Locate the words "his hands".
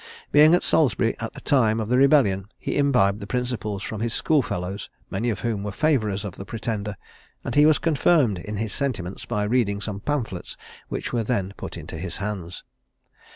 11.99-12.63